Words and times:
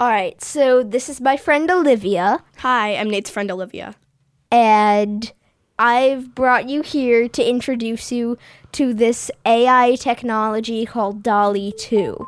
All 0.00 0.08
right, 0.08 0.40
so 0.42 0.82
this 0.82 1.10
is 1.10 1.20
my 1.20 1.36
friend 1.36 1.70
Olivia, 1.70 2.42
Hi, 2.58 2.96
I'm 2.96 3.10
Nate's 3.10 3.28
friend 3.28 3.50
Olivia. 3.50 3.96
and 4.50 5.30
I've 5.78 6.34
brought 6.34 6.68
you 6.70 6.80
here 6.82 7.28
to 7.28 7.42
introduce 7.46 8.10
you 8.10 8.38
to 8.72 8.92
this 8.94 9.30
AI 9.46 9.96
technology 9.96 10.84
called 10.86 11.22
DALL-E 11.22 11.72
2. 11.78 12.26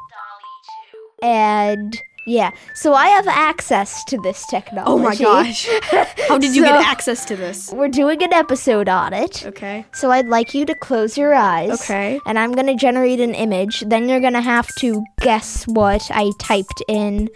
And 1.23 2.00
yeah, 2.27 2.51
so 2.75 2.95
I 2.95 3.09
have 3.09 3.27
access 3.28 4.05
to 4.05 4.19
this 4.23 4.47
technology. 4.47 4.91
Oh 4.91 4.98
my 4.98 5.15
gosh. 5.17 5.69
How 6.28 6.39
did 6.39 6.55
you 6.55 6.62
So- 6.62 6.69
get 6.69 6.84
access 6.87 7.25
to 7.27 7.37
this? 7.37 7.73
We're 7.73 7.89
doing 7.89 8.23
an 8.23 8.33
episode 8.33 8.89
on 8.89 9.12
it. 9.12 9.45
Okay. 9.47 9.84
So 9.92 10.11
I'd 10.11 10.27
like 10.28 10.55
you 10.55 10.65
to 10.67 10.75
close 10.75 11.19
your 11.19 11.34
eyes. 11.34 11.70
Okay. 11.83 12.20
And 12.27 12.39
I'm 12.39 12.53
going 12.53 12.67
to 12.69 12.75
generate 12.77 13.20
an 13.20 13.34
image. 13.34 13.81
Then 13.87 14.09
you're 14.09 14.20
going 14.20 14.33
to 14.34 14.41
have 14.41 14.69
to 14.77 15.03
guess 15.20 15.65
what 15.67 16.03
I 16.12 16.31
typed 16.39 16.83
in. 16.89 17.28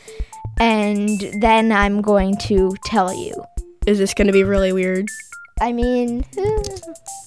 And 0.59 1.21
then 1.41 1.73
I'm 1.73 2.01
going 2.01 2.37
to 2.49 2.75
tell 2.87 3.13
you. 3.13 3.35
Is 3.87 3.99
this 3.99 4.15
going 4.15 4.27
to 4.29 4.33
be 4.33 4.43
really 4.45 4.73
weird? 4.73 5.07
I 5.61 5.73
mean, 5.73 6.25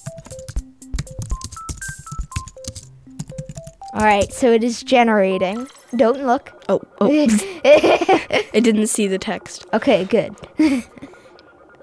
all 3.92 4.04
right. 4.04 4.32
So 4.32 4.52
it 4.52 4.62
is 4.62 4.82
generating. 4.82 5.66
Don't 5.96 6.24
look. 6.24 6.52
Oh, 6.68 6.80
oh. 7.00 7.08
it 7.10 8.64
didn't 8.64 8.86
see 8.86 9.06
the 9.06 9.18
text. 9.18 9.66
okay, 9.72 10.04
good. 10.04 10.34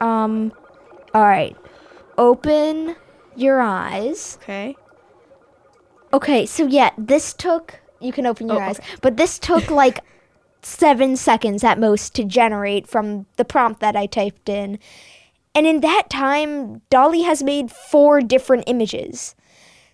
um, 0.02 0.54
all 1.14 1.24
right. 1.24 1.56
Open 2.18 2.96
your 3.36 3.60
eyes. 3.62 4.38
Okay. 4.42 4.76
Okay, 6.14 6.46
so 6.46 6.66
yeah, 6.66 6.92
this 6.98 7.34
took. 7.34 7.80
You 8.00 8.12
can 8.14 8.26
open 8.26 8.48
your 8.48 8.58
Oh, 8.58 8.62
eyes, 8.62 8.80
but 9.02 9.18
this 9.18 9.38
took 9.40 9.70
like 9.84 10.00
seven 10.62 11.16
seconds 11.18 11.64
at 11.64 11.80
most 11.80 12.16
to 12.16 12.24
generate 12.24 12.88
from 12.88 13.26
the 13.36 13.46
prompt 13.46 13.80
that 13.82 13.96
I 13.96 14.06
typed 14.06 14.50
in. 14.50 14.80
And 15.54 15.66
in 15.66 15.82
that 15.82 16.10
time, 16.10 16.82
DALL-E 16.90 17.24
has 17.24 17.42
made 17.44 17.72
four 17.72 18.22
different 18.22 18.66
images. 18.68 19.36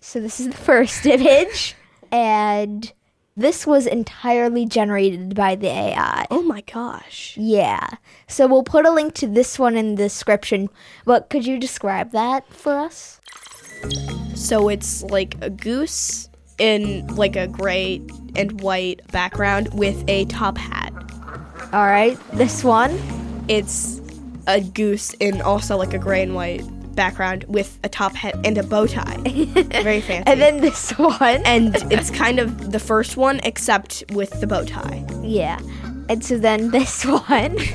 So 0.00 0.20
this 0.20 0.38
is 0.38 0.48
the 0.48 0.56
first 0.56 1.06
image, 1.06 1.74
and 2.14 2.92
this 3.36 3.66
was 3.66 3.88
entirely 3.88 4.66
generated 4.66 5.34
by 5.34 5.56
the 5.56 5.66
AI. 5.66 6.26
Oh 6.30 6.42
my 6.42 6.60
gosh. 6.60 7.36
Yeah. 7.36 7.88
So 8.28 8.46
we'll 8.46 8.62
put 8.62 8.86
a 8.86 8.92
link 8.92 9.14
to 9.14 9.26
this 9.26 9.58
one 9.58 9.76
in 9.76 9.96
the 9.96 10.04
description. 10.04 10.68
But 11.04 11.28
could 11.28 11.44
you 11.44 11.58
describe 11.58 12.12
that 12.12 12.48
for 12.52 12.78
us? 12.78 13.20
So 14.36 14.68
it's 14.68 15.02
like 15.02 15.36
a 15.40 15.50
goose 15.50 16.28
in 16.58 17.04
like 17.16 17.34
a 17.34 17.48
gray 17.48 18.00
and 18.36 18.60
white 18.60 19.00
background 19.10 19.74
with 19.74 20.04
a 20.08 20.26
top 20.26 20.56
hat. 20.56 20.92
All 21.72 21.86
right, 21.86 22.16
this 22.34 22.62
one. 22.62 22.96
It's 23.48 24.00
a 24.46 24.60
goose 24.60 25.12
in 25.14 25.42
also 25.42 25.76
like 25.76 25.92
a 25.92 25.98
gray 25.98 26.22
and 26.22 26.36
white 26.36 26.62
background 26.94 27.44
with 27.48 27.78
a 27.84 27.88
top 27.88 28.14
hat 28.14 28.34
and 28.44 28.56
a 28.58 28.62
bow 28.62 28.86
tie. 28.86 29.16
Very 29.82 30.00
fancy. 30.00 30.24
And 30.26 30.40
then 30.40 30.60
this 30.60 30.90
one. 30.92 31.42
and 31.44 31.74
it's 31.92 32.10
kind 32.10 32.38
of 32.38 32.72
the 32.72 32.78
first 32.78 33.16
one 33.16 33.40
except 33.44 34.04
with 34.12 34.40
the 34.40 34.46
bow 34.46 34.64
tie. 34.64 35.04
Yeah. 35.22 35.58
And 36.08 36.24
so 36.24 36.38
then 36.38 36.70
this 36.70 37.04
one. 37.04 37.56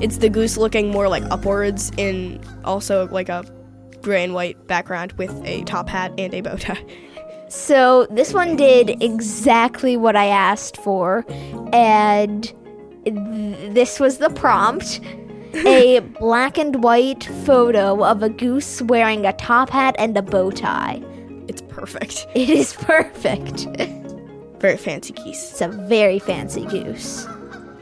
It's 0.00 0.18
the 0.18 0.28
goose 0.28 0.56
looking 0.56 0.90
more 0.92 1.08
like 1.08 1.24
upwards 1.24 1.90
in 1.96 2.40
also 2.64 3.08
like 3.08 3.28
a 3.28 3.44
gray 4.00 4.22
and 4.22 4.32
white 4.32 4.64
background 4.68 5.10
with 5.14 5.32
a 5.44 5.64
top 5.64 5.88
hat 5.88 6.12
and 6.16 6.32
a 6.32 6.40
bow 6.40 6.56
tie. 6.56 6.84
so 7.48 8.06
this 8.10 8.32
one 8.32 8.54
did 8.54 9.02
exactly 9.02 9.96
what 9.96 10.14
I 10.14 10.26
asked 10.26 10.76
for. 10.76 11.24
And 11.72 12.44
th- 13.04 13.74
this 13.74 13.98
was 13.98 14.18
the 14.18 14.30
prompt 14.30 15.00
a 15.54 16.00
black 16.20 16.58
and 16.58 16.82
white 16.82 17.24
photo 17.44 18.04
of 18.04 18.22
a 18.22 18.28
goose 18.28 18.82
wearing 18.82 19.24
a 19.26 19.32
top 19.34 19.70
hat 19.70 19.94
and 19.98 20.16
a 20.16 20.22
bow 20.22 20.50
tie. 20.50 21.02
It's 21.48 21.62
perfect. 21.62 22.26
It 22.34 22.50
is 22.50 22.74
perfect. 22.74 23.66
Very 24.60 24.76
fancy 24.76 25.12
geese. 25.12 25.50
It's 25.52 25.60
a 25.60 25.68
very 25.68 26.18
fancy 26.18 26.64
goose. 26.66 27.26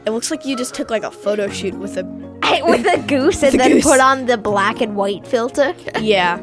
It 0.05 0.11
looks 0.11 0.31
like 0.31 0.45
you 0.45 0.55
just 0.55 0.73
took 0.73 0.89
like 0.89 1.03
a 1.03 1.11
photo 1.11 1.49
shoot 1.49 1.73
with 1.75 1.97
a 1.97 2.03
With 2.65 2.85
a 2.87 3.03
goose 3.07 3.43
and 3.43 3.53
The 3.53 3.57
then 3.57 3.71
goose. 3.73 3.83
put 3.83 3.99
on 3.99 4.25
the 4.27 4.37
black 4.37 4.79
and 4.81 4.95
white 4.95 5.27
filter. 5.27 5.75
yeah. 5.99 6.37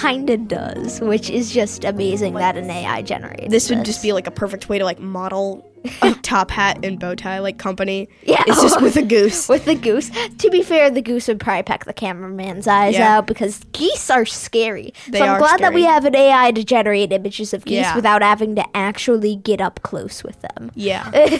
Kinda 0.00 0.36
does, 0.38 1.00
which 1.00 1.28
is 1.28 1.50
just 1.52 1.84
amazing 1.84 2.34
that 2.34 2.56
an 2.56 2.70
AI 2.70 3.02
generated. 3.02 3.50
This 3.50 3.68
this 3.68 3.76
would 3.76 3.84
just 3.84 4.02
be 4.02 4.12
like 4.14 4.26
a 4.26 4.30
perfect 4.30 4.68
way 4.70 4.78
to 4.78 4.84
like 4.84 4.98
model 4.98 5.66
a 6.00 6.12
top 6.22 6.50
hat 6.50 6.82
and 6.82 6.98
bow 6.98 7.14
tie 7.14 7.38
like 7.38 7.58
company. 7.58 8.08
Yeah. 8.22 8.42
It's 8.46 8.62
just 8.62 8.80
with 8.80 8.96
a 8.96 9.02
goose. 9.02 9.48
with 9.50 9.66
the 9.66 9.74
goose. 9.74 10.10
To 10.38 10.50
be 10.50 10.62
fair, 10.62 10.90
the 10.90 11.02
goose 11.02 11.28
would 11.28 11.38
probably 11.38 11.64
peck 11.64 11.84
the 11.84 11.92
cameraman's 11.92 12.66
eyes 12.66 12.94
Yeah. 12.94 13.18
out 13.18 13.26
because 13.26 13.60
geese 13.72 14.08
are 14.10 14.24
scary. 14.24 14.94
They 15.08 15.18
so 15.18 15.26
I'm 15.26 15.38
glad 15.38 15.60
that 15.60 15.74
we 15.74 15.84
have 15.84 16.06
an 16.06 16.16
AI 16.16 16.52
to 16.52 16.64
generate 16.64 17.12
images 17.12 17.52
of 17.52 17.64
geese 17.66 17.76
Yeah. 17.80 17.94
without 17.94 18.22
having 18.22 18.54
to 18.56 18.64
actually 18.74 19.36
get 19.36 19.60
up 19.60 19.82
close 19.82 20.24
with 20.24 20.40
them. 20.40 20.70
Yeah. 20.74 21.10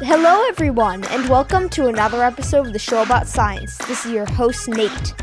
Hello, 0.00 0.44
everyone, 0.48 1.04
and 1.06 1.28
welcome 1.28 1.68
to 1.70 1.86
another 1.86 2.22
episode 2.22 2.66
of 2.68 2.72
the 2.72 2.78
show 2.78 3.02
about 3.02 3.26
science. 3.26 3.76
This 3.78 4.06
is 4.06 4.12
your 4.12 4.26
host, 4.26 4.68
Nate. 4.68 5.14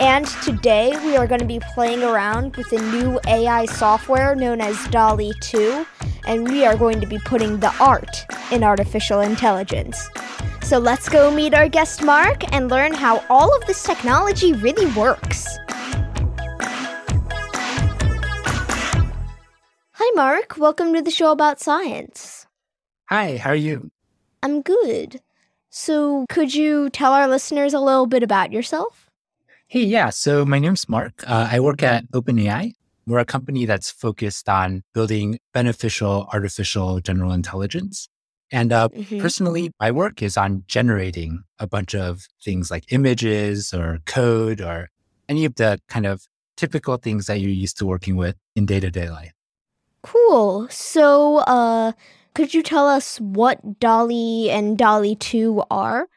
And 0.00 0.26
today 0.42 0.92
we 1.04 1.16
are 1.16 1.26
going 1.28 1.40
to 1.40 1.46
be 1.46 1.60
playing 1.72 2.02
around 2.02 2.56
with 2.56 2.72
a 2.72 2.82
new 2.90 3.20
AI 3.28 3.64
software 3.66 4.34
known 4.34 4.60
as 4.60 4.76
DALL-E 4.88 5.32
2, 5.40 5.86
and 6.26 6.48
we 6.48 6.64
are 6.64 6.76
going 6.76 7.00
to 7.00 7.06
be 7.06 7.18
putting 7.18 7.60
the 7.60 7.72
art 7.78 8.26
in 8.50 8.64
artificial 8.64 9.20
intelligence. 9.20 10.08
So 10.62 10.78
let's 10.78 11.08
go 11.08 11.30
meet 11.30 11.54
our 11.54 11.68
guest, 11.68 12.02
Mark, 12.02 12.42
and 12.52 12.68
learn 12.68 12.92
how 12.92 13.22
all 13.30 13.56
of 13.56 13.64
this 13.68 13.84
technology 13.84 14.52
really 14.52 14.86
works. 14.96 15.46
Hi, 19.92 20.10
Mark. 20.16 20.58
Welcome 20.58 20.92
to 20.94 21.02
the 21.02 21.12
show 21.12 21.30
about 21.30 21.60
science. 21.60 22.48
Hi, 23.10 23.36
how 23.36 23.50
are 23.50 23.54
you? 23.54 23.92
I'm 24.42 24.60
good. 24.60 25.20
So, 25.70 26.26
could 26.28 26.52
you 26.52 26.90
tell 26.90 27.12
our 27.12 27.28
listeners 27.28 27.74
a 27.74 27.80
little 27.80 28.06
bit 28.06 28.24
about 28.24 28.50
yourself? 28.50 29.03
Hey, 29.74 29.86
yeah. 29.86 30.10
So 30.10 30.44
my 30.44 30.60
name's 30.60 30.88
Mark. 30.88 31.24
Uh, 31.26 31.48
I 31.50 31.58
work 31.58 31.82
at 31.82 32.08
OpenAI. 32.12 32.74
We're 33.08 33.18
a 33.18 33.24
company 33.24 33.66
that's 33.66 33.90
focused 33.90 34.48
on 34.48 34.84
building 34.94 35.40
beneficial 35.52 36.28
artificial 36.32 37.00
general 37.00 37.32
intelligence. 37.32 38.06
And 38.52 38.72
uh, 38.72 38.88
Mhm. 38.90 39.18
personally, 39.18 39.72
my 39.80 39.90
work 39.90 40.22
is 40.22 40.36
on 40.36 40.62
generating 40.68 41.42
a 41.58 41.66
bunch 41.66 41.92
of 41.92 42.28
things 42.40 42.70
like 42.70 42.84
images 42.92 43.74
or 43.74 43.98
code 44.06 44.60
or 44.60 44.90
any 45.28 45.44
of 45.44 45.56
the 45.56 45.80
kind 45.88 46.06
of 46.06 46.22
typical 46.56 46.96
things 46.96 47.26
that 47.26 47.40
you're 47.40 47.50
used 47.50 47.76
to 47.78 47.84
working 47.84 48.14
with 48.14 48.36
in 48.54 48.66
day 48.66 48.78
to 48.78 48.92
day 48.92 49.10
life. 49.10 49.32
Cool. 50.04 50.68
So, 50.70 51.38
uh, 51.38 51.92
could 52.34 52.54
you 52.54 52.62
tell 52.62 52.86
us 52.86 53.18
what 53.20 53.80
DALL-E 53.80 54.50
and 54.50 54.78
DALL-E 54.78 55.16
2 55.16 55.64
are? 55.68 56.08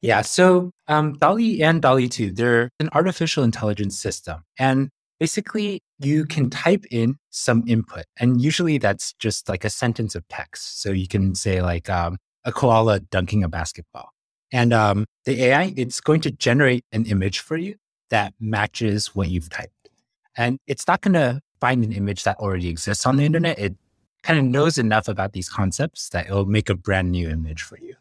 Yeah. 0.00 0.22
So 0.22 0.70
um, 0.86 1.14
DALL-E 1.14 1.62
and 1.62 1.82
DALL-E 1.82 2.08
2, 2.08 2.32
they're 2.32 2.70
an 2.78 2.88
artificial 2.92 3.42
intelligence 3.42 3.98
system. 3.98 4.44
And 4.58 4.90
basically, 5.18 5.82
you 5.98 6.24
can 6.24 6.50
type 6.50 6.84
in 6.90 7.16
some 7.30 7.64
input, 7.66 8.04
and 8.18 8.40
usually 8.40 8.78
that's 8.78 9.12
just 9.14 9.48
like 9.48 9.64
a 9.64 9.70
sentence 9.70 10.14
of 10.14 10.26
text. 10.28 10.80
So 10.80 10.90
you 10.90 11.08
can 11.08 11.34
say 11.34 11.60
like 11.60 11.90
um, 11.90 12.18
a 12.44 12.52
koala 12.52 13.00
dunking 13.00 13.42
a 13.42 13.48
basketball, 13.48 14.10
and 14.52 14.72
um, 14.72 15.06
the 15.24 15.42
AI 15.44 15.74
it's 15.76 16.00
going 16.00 16.20
to 16.22 16.30
generate 16.30 16.84
an 16.92 17.04
image 17.06 17.40
for 17.40 17.56
you 17.56 17.76
that 18.10 18.32
matches 18.40 19.14
what 19.14 19.28
you've 19.28 19.50
typed, 19.50 19.90
and 20.36 20.58
it's 20.66 20.86
not 20.86 21.00
going 21.00 21.14
to 21.14 21.40
find 21.60 21.84
an 21.84 21.92
image 21.92 22.22
that 22.24 22.36
already 22.38 22.68
exists 22.68 23.04
on 23.04 23.16
the 23.16 23.24
internet. 23.24 23.58
It 23.58 23.74
kind 24.22 24.38
of 24.38 24.44
knows 24.44 24.78
enough 24.78 25.08
about 25.08 25.32
these 25.32 25.48
concepts 25.48 26.08
that 26.10 26.26
it'll 26.26 26.46
make 26.46 26.68
a 26.68 26.74
brand 26.74 27.10
new 27.10 27.28
image 27.28 27.62
for 27.62 27.78
you. 27.78 27.94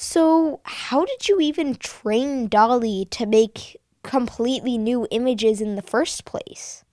So, 0.00 0.60
how 0.62 1.04
did 1.04 1.28
you 1.28 1.40
even 1.40 1.74
train 1.74 2.46
DALL-E 2.46 3.06
to 3.06 3.26
make 3.26 3.78
completely 4.02 4.78
new 4.78 5.06
images 5.10 5.60
in 5.60 5.76
the 5.76 5.82
first 5.82 6.24
place. 6.24 6.84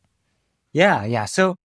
Yeah, 0.73 1.05
yeah. 1.05 1.25
So 1.25 1.55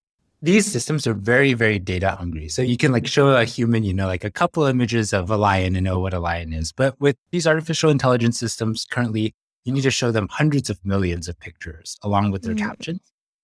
these 0.41 0.65
systems 0.65 1.05
are 1.05 1.13
very, 1.13 1.53
very 1.53 1.77
data 1.77 2.11
hungry. 2.11 2.47
So 2.47 2.61
you 2.61 2.77
can 2.77 2.91
like 2.91 3.05
show 3.05 3.35
a 3.35 3.43
human, 3.43 3.83
you 3.83 3.93
know, 3.93 4.07
like 4.07 4.23
a 4.23 4.31
couple 4.31 4.63
images 4.63 5.13
of 5.13 5.29
a 5.29 5.37
lion 5.37 5.75
and 5.75 5.83
know 5.83 5.99
what 5.99 6.13
a 6.13 6.19
lion 6.19 6.53
is. 6.53 6.71
But 6.71 6.99
with 6.99 7.17
these 7.31 7.45
artificial 7.45 7.89
intelligence 7.89 8.39
systems 8.39 8.85
currently, 8.89 9.35
you 9.65 9.73
need 9.73 9.83
to 9.83 9.91
show 9.91 10.11
them 10.11 10.27
hundreds 10.31 10.69
of 10.69 10.83
millions 10.85 11.27
of 11.27 11.39
pictures 11.39 11.97
along 12.01 12.31
with 12.31 12.43
their 12.43 12.55
mm-hmm. 12.55 12.67
captions. 12.67 13.01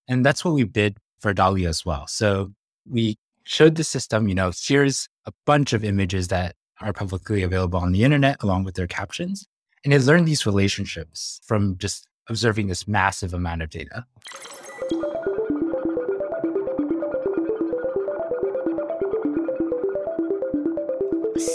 And 0.08 0.24
that's 0.24 0.44
what 0.44 0.54
we 0.54 0.64
did 0.64 0.96
for 1.20 1.34
DALL-E 1.34 1.66
as 1.66 1.84
well. 1.84 2.06
So 2.06 2.52
we 2.88 3.18
showed 3.44 3.74
the 3.74 3.84
system, 3.84 4.28
you 4.28 4.34
know, 4.34 4.50
here's 4.58 5.08
a 5.26 5.32
bunch 5.44 5.74
of 5.74 5.84
images 5.84 6.28
that 6.28 6.56
are 6.80 6.92
publicly 6.92 7.42
available 7.42 7.78
on 7.78 7.92
the 7.92 8.04
internet 8.04 8.42
along 8.42 8.64
with 8.64 8.74
their 8.74 8.86
captions. 8.86 9.46
And 9.84 9.92
it 9.92 10.02
learned 10.02 10.26
these 10.28 10.46
relationships 10.46 11.40
from 11.44 11.76
just 11.78 12.06
observing 12.28 12.68
this 12.68 12.86
massive 12.86 13.32
amount 13.34 13.62
of 13.62 13.70
data. 13.70 14.04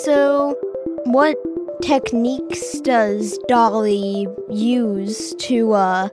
So, 0.03 0.57
what 1.05 1.37
techniques 1.81 2.79
does 2.81 3.37
DALL-E 3.47 4.27
use 4.49 5.35
to 5.35 5.73
uh, 5.73 6.09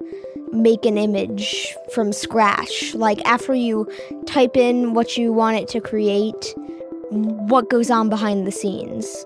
make 0.53 0.85
an 0.85 0.99
image 0.99 1.75
from 1.95 2.13
scratch? 2.13 2.95
Like, 2.95 3.21
after 3.25 3.55
you 3.55 3.89
type 4.27 4.57
in 4.57 4.95
what 4.95 5.17
you 5.17 5.33
want 5.33 5.59
it 5.59 5.69
to 5.69 5.81
create, 5.81 6.55
what 7.11 7.69
goes 7.69 7.91
on 7.91 8.09
behind 8.09 8.47
the 8.47 8.53
scenes? 8.53 9.25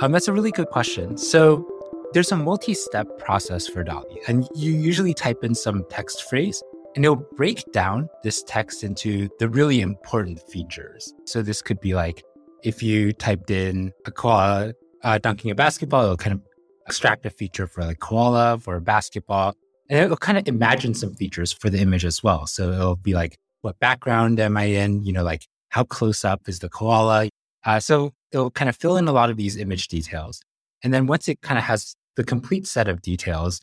Um, 0.00 0.12
that's 0.12 0.28
a 0.28 0.32
really 0.32 0.50
good 0.50 0.68
question. 0.68 1.16
So 1.16 1.66
there's 2.12 2.32
a 2.32 2.36
multi-step 2.36 3.06
process 3.18 3.66
for 3.66 3.82
DALL-E, 3.82 4.20
and 4.28 4.48
you 4.54 4.72
usually 4.72 5.14
type 5.14 5.42
in 5.42 5.54
some 5.54 5.84
text 5.90 6.28
phrase, 6.28 6.62
and 6.94 7.04
it'll 7.04 7.24
break 7.36 7.70
down 7.72 8.08
this 8.22 8.42
text 8.42 8.82
into 8.82 9.28
the 9.38 9.48
really 9.48 9.80
important 9.80 10.40
features. 10.50 11.14
So 11.24 11.42
this 11.42 11.62
could 11.62 11.80
be 11.80 11.94
like 11.94 12.22
if 12.62 12.82
you 12.82 13.12
typed 13.12 13.50
in 13.50 13.92
a 14.04 14.10
koala 14.10 14.74
uh, 15.02 15.18
dunking 15.18 15.50
a 15.50 15.54
basketball, 15.54 16.04
it'll 16.04 16.16
kind 16.16 16.34
of 16.34 16.42
extract 16.86 17.24
a 17.24 17.30
feature 17.30 17.66
for 17.66 17.82
like 17.82 18.00
koala 18.00 18.58
for 18.58 18.76
a 18.76 18.80
basketball, 18.82 19.54
and 19.88 19.98
it'll 19.98 20.16
kind 20.16 20.36
of 20.36 20.46
imagine 20.46 20.92
some 20.94 21.14
features 21.14 21.52
for 21.52 21.70
the 21.70 21.78
image 21.78 22.04
as 22.04 22.22
well. 22.22 22.46
So 22.46 22.70
it'll 22.70 22.96
be 22.96 23.14
like, 23.14 23.38
what 23.62 23.78
background 23.78 24.40
am 24.40 24.56
I 24.56 24.64
in? 24.64 25.04
You 25.04 25.12
know, 25.12 25.24
like 25.24 25.46
how 25.70 25.84
close 25.84 26.24
up 26.24 26.42
is 26.48 26.58
the 26.60 26.68
koala? 26.68 27.28
Uh, 27.64 27.80
so 27.80 28.12
it'll 28.32 28.50
kind 28.50 28.68
of 28.68 28.76
fill 28.76 28.96
in 28.96 29.08
a 29.08 29.12
lot 29.12 29.30
of 29.30 29.36
these 29.36 29.56
image 29.56 29.88
details. 29.88 30.40
And 30.82 30.94
then 30.94 31.06
once 31.06 31.28
it 31.28 31.40
kind 31.40 31.58
of 31.58 31.64
has 31.64 31.94
the 32.16 32.24
complete 32.24 32.66
set 32.66 32.88
of 32.88 33.02
details, 33.02 33.60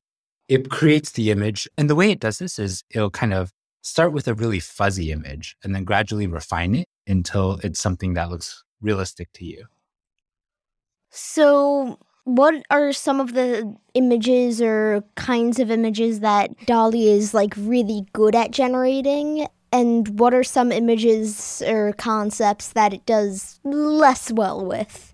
it 0.48 0.70
creates 0.70 1.12
the 1.12 1.32
image. 1.32 1.68
And 1.78 1.90
the 1.90 1.96
way 1.96 2.12
it 2.12 2.20
does 2.20 2.40
this 2.40 2.60
is 2.60 2.84
it'll 2.90 3.10
kind 3.10 3.34
of 3.34 3.52
start 3.82 4.12
with 4.12 4.28
a 4.28 4.34
really 4.34 4.60
fuzzy 4.60 5.12
image 5.12 5.56
and 5.64 5.74
then 5.74 5.84
gradually 5.84 6.28
refine 6.28 6.76
it 6.76 6.88
until 7.08 7.60
it's 7.64 7.80
something 7.80 8.14
that 8.14 8.30
looks 8.30 8.64
realistic 8.82 9.32
to 9.34 9.46
you. 9.46 9.66
So, 11.10 12.00
what 12.26 12.56
are 12.70 12.92
some 12.92 13.22
of 13.22 13.34
the 13.34 13.74
images 13.94 14.62
or 14.62 15.04
kinds 15.16 15.60
of 15.60 15.72
images 15.72 16.20
that 16.20 16.52
DALL-E 16.66 17.10
is 17.10 17.34
like 17.34 17.54
really 17.58 18.06
good 18.12 18.36
at 18.36 18.52
generating? 18.52 19.48
And 19.72 20.20
what 20.20 20.34
are 20.34 20.44
some 20.44 20.72
images 20.72 21.62
or 21.66 21.94
concepts 21.94 22.70
that 22.70 22.94
it 22.94 23.06
does 23.06 23.60
less 23.64 24.32
well 24.32 24.66
with? 24.66 25.14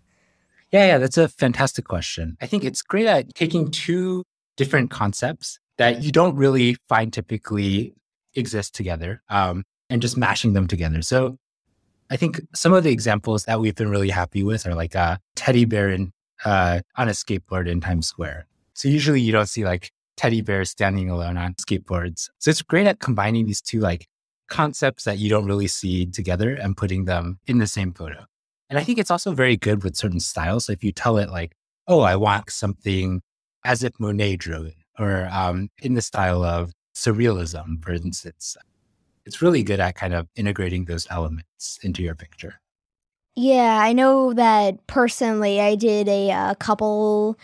Yeah, 0.72 0.88
yeah, 0.88 0.98
that's 0.98 1.18
a 1.18 1.28
fantastic 1.28 1.86
question. 1.86 2.38
I 2.42 2.48
think 2.48 2.64
it's 2.64 2.82
great 2.82 3.06
at 3.06 3.36
taking 3.36 3.70
two 3.70 4.24
different 4.58 4.90
concepts 4.90 5.60
that 5.78 6.04
you 6.04 6.12
don't 6.12 6.36
really 6.36 6.78
find 6.90 7.12
typically 7.12 7.94
exist 8.36 8.74
together 8.76 9.22
um, 9.30 9.64
and 9.90 10.02
just 10.02 10.18
mashing 10.18 10.54
them 10.54 10.68
together. 10.68 11.02
So 11.02 11.38
I 12.10 12.18
think 12.18 12.42
some 12.54 12.74
of 12.74 12.84
the 12.84 12.92
examples 12.92 13.46
that 13.46 13.60
we've 13.60 13.76
been 13.76 13.90
really 13.90 14.10
happy 14.10 14.44
with 14.44 14.66
are 14.66 14.76
like 14.76 14.96
a 14.96 15.20
teddy 15.36 15.66
bear 15.66 15.90
in, 15.90 16.12
uh, 16.46 16.82
on 16.96 17.08
a 17.08 17.12
skateboard 17.12 17.68
in 17.68 17.82
Times 17.82 18.08
Square. 18.08 18.48
So 18.74 18.88
usually 18.88 19.22
you 19.22 19.32
don't 19.32 19.48
see 19.48 19.64
like 19.64 19.92
teddy 20.18 20.42
bears 20.42 20.70
standing 20.70 21.10
alone 21.10 21.38
on 21.38 21.54
skateboards. 21.56 22.30
So 22.40 22.50
it's 22.52 22.62
great 22.62 22.88
at 22.88 23.00
combining 23.00 23.46
these 23.46 23.62
two 23.62 23.80
like 23.80 24.08
concepts 24.54 25.04
that 25.06 25.18
you 25.18 25.30
don't 25.30 25.48
really 25.48 25.68
see 25.68 26.06
together 26.06 26.54
and 26.54 26.78
putting 26.78 27.06
them 27.06 27.40
in 27.48 27.58
the 27.58 27.66
same 27.66 27.92
photo. 27.92 28.24
And 28.70 28.78
I 28.78 28.84
think 28.84 29.00
it's 29.00 29.10
also 29.10 29.34
very 29.34 29.58
good 29.58 29.84
with 29.84 29.96
certain 29.96 30.20
styles. 30.20 30.66
So 30.66 30.74
if 30.74 30.84
you 30.84 30.92
tell 30.92 31.18
it 31.18 31.32
like, 31.32 31.54
oh, 31.88 32.02
I 32.02 32.16
want 32.16 32.52
something 32.52 33.24
as 33.66 33.84
if 33.84 34.00
Monet 34.00 34.36
drew 34.38 34.66
it, 34.66 34.76
or 35.00 35.28
um, 35.32 35.70
in 35.82 35.96
the 35.96 36.02
style 36.02 36.44
of 36.44 36.72
surrealism, 36.96 37.84
for 37.84 37.94
instance, 37.94 38.56
it's 39.26 39.42
really 39.42 39.64
good 39.64 39.80
at 39.80 39.96
kind 39.96 40.14
of 40.14 40.28
integrating 40.36 40.86
those 40.86 41.08
elements 41.10 41.80
into 41.82 42.04
your 42.04 42.14
picture. 42.14 42.60
Yeah, 43.36 43.80
I 43.82 43.94
know 43.94 44.34
that 44.34 44.86
personally, 44.86 45.60
I 45.60 45.74
did 45.74 46.08
a, 46.08 46.30
a 46.30 46.34
uh, 46.34 46.54
couple 46.56 47.40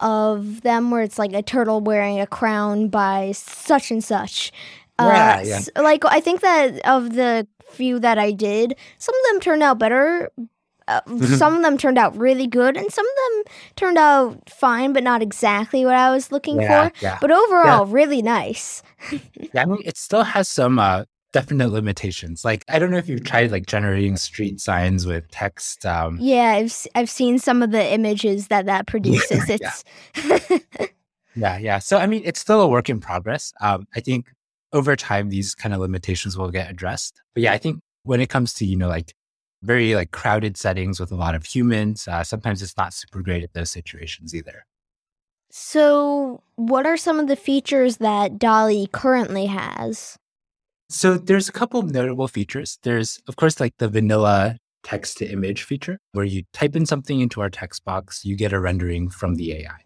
of 0.00 0.62
them 0.62 0.90
where 0.90 1.02
it's 1.02 1.18
like 1.18 1.34
a 1.34 1.42
turtle 1.42 1.80
wearing 1.82 2.20
a 2.20 2.26
crown 2.26 2.88
by 2.88 3.32
such 3.32 3.90
and 3.90 4.02
such. 4.02 4.50
Uh, 4.98 5.10
yeah, 5.12 5.42
yeah. 5.42 5.82
Like 5.82 6.04
I 6.04 6.20
think 6.20 6.40
that 6.40 6.80
of 6.86 7.14
the 7.14 7.46
few 7.70 7.98
that 8.00 8.18
I 8.18 8.30
did, 8.30 8.76
some 8.98 9.14
of 9.14 9.32
them 9.32 9.40
turned 9.40 9.62
out 9.62 9.78
better. 9.78 10.30
Uh, 10.86 11.00
mm-hmm. 11.02 11.34
some 11.36 11.56
of 11.56 11.62
them 11.62 11.78
turned 11.78 11.96
out 11.96 12.14
really 12.16 12.46
good, 12.46 12.76
and 12.76 12.92
some 12.92 13.06
of 13.06 13.12
them 13.16 13.52
turned 13.74 13.96
out 13.96 14.50
fine, 14.50 14.92
but 14.92 15.02
not 15.02 15.22
exactly 15.22 15.84
what 15.84 15.94
I 15.94 16.10
was 16.10 16.30
looking 16.30 16.60
yeah, 16.60 16.88
for. 16.90 16.94
Yeah. 17.00 17.18
But 17.20 17.30
overall, 17.30 17.86
really 17.86 18.20
nice. 18.20 18.82
yeah, 19.10 19.62
I 19.62 19.64
mean, 19.64 19.80
it 19.84 19.96
still 19.96 20.24
has 20.24 20.46
some 20.46 20.78
uh, 20.78 21.04
definite 21.34 21.70
limitations. 21.70 22.44
Like 22.44 22.64
I 22.68 22.78
don't 22.78 22.90
know 22.90 22.96
if 22.96 23.08
you've 23.08 23.24
tried 23.24 23.50
like 23.50 23.66
generating 23.66 24.16
street 24.16 24.60
signs 24.60 25.04
with 25.04 25.28
text. 25.30 25.84
Um... 25.84 26.16
Yeah, 26.20 26.52
I've 26.52 26.86
I've 26.94 27.10
seen 27.10 27.38
some 27.38 27.62
of 27.62 27.72
the 27.72 27.92
images 27.92 28.48
that 28.48 28.66
that 28.66 28.86
produces. 28.92 29.50
It's 29.50 29.84
yeah, 31.36 31.58
yeah. 31.58 31.78
So 31.80 31.98
I 31.98 32.06
mean, 32.06 32.22
it's 32.24 32.40
still 32.40 32.62
a 32.62 32.68
work 32.68 32.88
in 32.88 33.00
progress. 33.00 33.52
Um, 33.60 33.86
I 33.94 34.00
think 34.00 34.26
over 34.74 34.96
time, 34.96 35.30
these 35.30 35.54
kind 35.54 35.74
of 35.74 35.80
limitations 35.80 36.36
will 36.36 36.50
get 36.50 36.70
addressed. 36.70 37.22
But 37.32 37.44
yeah, 37.44 37.52
I 37.52 37.58
think 37.58 37.80
when 38.02 38.20
it 38.20 38.28
comes 38.28 38.52
to, 38.54 38.66
you 38.66 38.76
know, 38.76 38.88
like 38.88 39.14
very 39.62 39.94
like 39.94 40.10
crowded 40.10 40.56
settings 40.56 41.00
with 41.00 41.12
a 41.12 41.16
lot 41.16 41.34
of 41.34 41.46
humans, 41.46 42.06
uh, 42.06 42.24
sometimes 42.24 42.60
it's 42.60 42.76
not 42.76 42.92
super 42.92 43.22
great 43.22 43.42
at 43.42 43.54
those 43.54 43.70
situations 43.70 44.34
either. 44.34 44.66
So, 45.50 46.42
what 46.56 46.84
are 46.84 46.96
some 46.96 47.20
of 47.20 47.28
the 47.28 47.36
features 47.36 47.98
that 47.98 48.40
DALL-E 48.40 48.88
currently 48.88 49.46
has? 49.46 50.16
So, 50.90 51.16
there's 51.16 51.48
a 51.48 51.52
couple 51.52 51.78
of 51.78 51.92
notable 51.92 52.26
features. 52.26 52.78
There's, 52.82 53.22
of 53.28 53.36
course, 53.36 53.60
like 53.60 53.74
the 53.78 53.88
vanilla 53.88 54.58
text 54.82 55.18
to 55.18 55.30
image 55.30 55.62
feature, 55.62 55.98
where 56.10 56.24
you 56.24 56.42
type 56.52 56.74
in 56.74 56.86
something 56.86 57.20
into 57.20 57.40
our 57.40 57.50
text 57.50 57.84
box, 57.84 58.24
you 58.24 58.36
get 58.36 58.52
a 58.52 58.58
rendering 58.58 59.08
from 59.08 59.36
the 59.36 59.52
AI. 59.52 59.78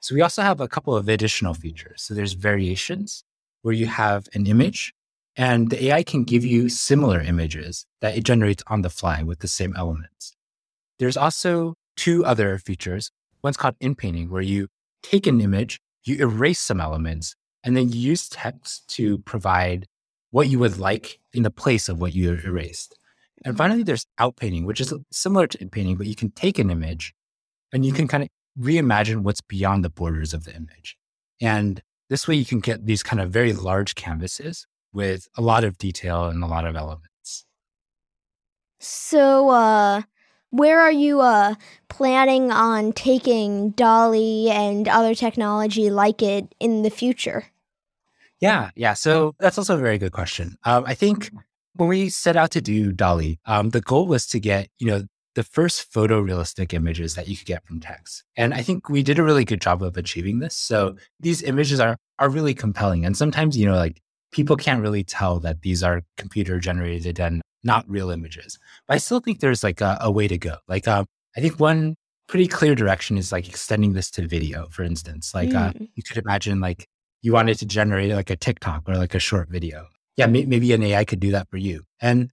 So, 0.00 0.14
we 0.14 0.22
also 0.22 0.42
have 0.42 0.60
a 0.60 0.68
couple 0.68 0.94
of 0.94 1.08
additional 1.08 1.52
features. 1.52 2.00
So, 2.02 2.14
there's 2.14 2.34
variations 2.34 3.24
where 3.68 3.74
you 3.74 3.84
have 3.84 4.30
an 4.32 4.46
image 4.46 4.94
and 5.36 5.68
the 5.68 5.88
AI 5.88 6.02
can 6.02 6.24
give 6.24 6.42
you 6.42 6.70
similar 6.70 7.20
images 7.20 7.84
that 8.00 8.16
it 8.16 8.24
generates 8.24 8.62
on 8.68 8.80
the 8.80 8.88
fly 8.88 9.22
with 9.22 9.40
the 9.40 9.46
same 9.46 9.74
elements. 9.76 10.34
There's 10.98 11.18
also 11.18 11.74
two 11.94 12.24
other 12.24 12.56
features. 12.56 13.10
One's 13.42 13.58
called 13.58 13.74
inpainting, 13.78 14.30
where 14.30 14.40
you 14.40 14.68
take 15.02 15.26
an 15.26 15.42
image, 15.42 15.80
you 16.02 16.16
erase 16.16 16.60
some 16.60 16.80
elements, 16.80 17.34
and 17.62 17.76
then 17.76 17.92
you 17.92 18.00
use 18.00 18.30
text 18.30 18.88
to 18.96 19.18
provide 19.18 19.84
what 20.30 20.48
you 20.48 20.58
would 20.60 20.78
like 20.78 21.20
in 21.34 21.42
the 21.42 21.50
place 21.50 21.90
of 21.90 22.00
what 22.00 22.14
you 22.14 22.40
erased. 22.42 22.98
And 23.44 23.54
finally, 23.54 23.82
there's 23.82 24.06
outpainting, 24.18 24.64
which 24.64 24.80
is 24.80 24.94
similar 25.12 25.46
to 25.46 25.60
inpainting, 25.60 25.96
but 25.96 26.06
you 26.06 26.16
can 26.16 26.30
take 26.30 26.58
an 26.58 26.70
image 26.70 27.12
and 27.70 27.84
you 27.84 27.92
can 27.92 28.08
kind 28.08 28.22
of 28.22 28.30
reimagine 28.58 29.24
what's 29.24 29.42
beyond 29.42 29.84
the 29.84 29.90
borders 29.90 30.32
of 30.32 30.44
the 30.44 30.56
image. 30.56 30.96
And 31.38 31.82
this 32.08 32.26
way 32.26 32.34
you 32.34 32.44
can 32.44 32.60
get 32.60 32.86
these 32.86 33.02
kind 33.02 33.20
of 33.20 33.30
very 33.30 33.52
large 33.52 33.94
canvases 33.94 34.66
with 34.92 35.28
a 35.36 35.42
lot 35.42 35.64
of 35.64 35.78
detail 35.78 36.26
and 36.26 36.42
a 36.42 36.46
lot 36.46 36.66
of 36.66 36.76
elements. 36.76 37.44
So, 38.80 39.50
uh, 39.50 40.02
where 40.50 40.80
are 40.80 40.92
you 40.92 41.20
uh, 41.20 41.56
planning 41.88 42.50
on 42.50 42.92
taking 42.92 43.70
DALL-E 43.70 44.50
and 44.50 44.88
other 44.88 45.14
technology 45.14 45.90
like 45.90 46.22
it 46.22 46.54
in 46.58 46.82
the 46.82 46.90
future? 46.90 47.46
Yeah, 48.40 48.70
yeah. 48.76 48.94
So 48.94 49.34
that's 49.40 49.58
also 49.58 49.76
a 49.76 49.80
very 49.80 49.98
good 49.98 50.12
question. 50.12 50.56
Um, 50.64 50.84
I 50.86 50.94
think 50.94 51.30
when 51.74 51.88
we 51.88 52.08
set 52.08 52.36
out 52.36 52.52
to 52.52 52.60
do 52.60 52.92
DALL-E, 52.92 53.38
um, 53.46 53.70
the 53.70 53.80
goal 53.80 54.06
was 54.06 54.26
to 54.28 54.40
get, 54.40 54.68
you 54.78 54.86
know, 54.86 55.04
the 55.38 55.44
first 55.44 55.92
photorealistic 55.92 56.74
images 56.74 57.14
that 57.14 57.28
you 57.28 57.36
could 57.36 57.46
get 57.46 57.64
from 57.64 57.78
text. 57.78 58.24
And 58.36 58.52
I 58.52 58.60
think 58.60 58.88
we 58.88 59.04
did 59.04 59.20
a 59.20 59.22
really 59.22 59.44
good 59.44 59.60
job 59.60 59.84
of 59.84 59.96
achieving 59.96 60.40
this. 60.40 60.56
So 60.56 60.96
these 61.20 61.44
images 61.44 61.78
are 61.78 61.96
are 62.18 62.28
really 62.28 62.54
compelling. 62.54 63.06
And 63.06 63.16
sometimes, 63.16 63.56
you 63.56 63.64
know, 63.64 63.76
like 63.76 64.00
people 64.32 64.56
can't 64.56 64.82
really 64.82 65.04
tell 65.04 65.38
that 65.38 65.62
these 65.62 65.84
are 65.84 66.02
computer 66.16 66.58
generated 66.58 67.20
and 67.20 67.40
not 67.62 67.88
real 67.88 68.10
images. 68.10 68.58
But 68.88 68.94
I 68.94 68.98
still 68.98 69.20
think 69.20 69.38
there's 69.38 69.62
like 69.62 69.80
a, 69.80 69.96
a 70.00 70.10
way 70.10 70.26
to 70.26 70.38
go. 70.38 70.56
Like 70.66 70.88
um, 70.88 71.06
I 71.36 71.40
think 71.40 71.60
one 71.60 71.94
pretty 72.26 72.48
clear 72.48 72.74
direction 72.74 73.16
is 73.16 73.30
like 73.30 73.48
extending 73.48 73.92
this 73.92 74.10
to 74.10 74.26
video, 74.26 74.66
for 74.70 74.82
instance. 74.82 75.32
Like 75.36 75.50
mm. 75.50 75.68
uh, 75.68 75.72
you 75.94 76.02
could 76.02 76.16
imagine 76.16 76.58
like 76.58 76.88
you 77.22 77.32
wanted 77.32 77.60
to 77.60 77.66
generate 77.66 78.10
like 78.12 78.30
a 78.30 78.36
TikTok 78.36 78.88
or 78.88 78.96
like 78.96 79.14
a 79.14 79.20
short 79.20 79.48
video. 79.48 79.86
Yeah, 80.16 80.26
may- 80.26 80.46
maybe 80.46 80.72
an 80.72 80.82
AI 80.82 81.04
could 81.04 81.20
do 81.20 81.30
that 81.30 81.48
for 81.48 81.58
you. 81.58 81.84
And 82.00 82.30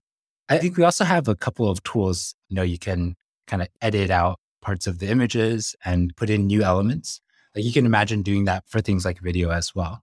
I 0.48 0.58
think 0.58 0.76
we 0.76 0.84
also 0.84 1.04
have 1.04 1.28
a 1.28 1.34
couple 1.34 1.68
of 1.68 1.82
tools. 1.82 2.34
You 2.48 2.56
know, 2.56 2.62
you 2.62 2.78
can 2.78 3.16
kind 3.46 3.62
of 3.62 3.68
edit 3.80 4.10
out 4.10 4.38
parts 4.62 4.86
of 4.86 4.98
the 4.98 5.08
images 5.08 5.74
and 5.84 6.14
put 6.16 6.30
in 6.30 6.46
new 6.46 6.62
elements. 6.62 7.20
Like 7.54 7.64
you 7.64 7.72
can 7.72 7.86
imagine 7.86 8.22
doing 8.22 8.44
that 8.44 8.64
for 8.66 8.80
things 8.80 9.04
like 9.04 9.20
video 9.20 9.50
as 9.50 9.74
well. 9.74 10.02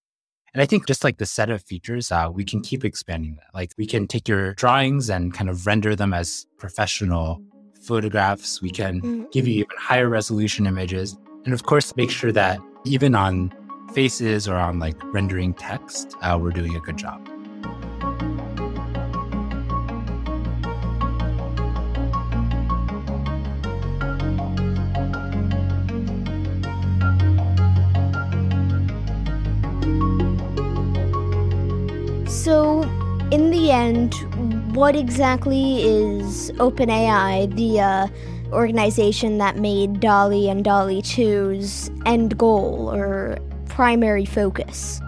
And 0.53 0.61
I 0.61 0.65
think 0.65 0.85
just 0.85 1.03
like 1.03 1.17
the 1.17 1.25
set 1.25 1.49
of 1.49 1.63
features, 1.63 2.11
uh, 2.11 2.29
we 2.31 2.45
can 2.45 2.61
keep 2.61 2.85
expanding 2.85 3.35
that. 3.35 3.47
Like 3.53 3.71
we 3.77 3.87
can 3.87 4.07
take 4.07 4.27
your 4.27 4.53
drawings 4.53 5.09
and 5.09 5.33
kind 5.33 5.49
of 5.49 5.65
render 5.65 5.95
them 5.95 6.13
as 6.13 6.45
professional 6.57 7.41
photographs. 7.81 8.61
We 8.61 8.69
can 8.69 9.01
mm-hmm. 9.01 9.23
give 9.31 9.47
you 9.47 9.55
even 9.55 9.77
higher 9.77 10.09
resolution 10.09 10.67
images. 10.67 11.17
And 11.45 11.53
of 11.53 11.63
course, 11.63 11.95
make 11.95 12.11
sure 12.11 12.31
that 12.31 12.59
even 12.85 13.15
on 13.15 13.51
faces 13.93 14.47
or 14.47 14.55
on 14.55 14.79
like 14.79 14.95
rendering 15.13 15.53
text, 15.53 16.15
uh, 16.21 16.37
we're 16.39 16.51
doing 16.51 16.75
a 16.75 16.79
good 16.79 16.97
job. 16.97 17.32
End, 33.73 34.13
what 34.75 34.95
exactly 34.95 35.81
is 35.83 36.51
OpenAI, 36.53 37.53
the 37.55 37.79
uh, 37.81 38.07
organization 38.53 39.39
that 39.39 39.57
made 39.57 39.99
DALL-E 39.99 40.47
and 40.49 40.63
DALL-E 40.63 41.01
2's 41.01 41.91
end 42.05 42.37
goal 42.37 42.93
or 42.93 43.37
primary 43.67 44.25
focus? 44.25 45.01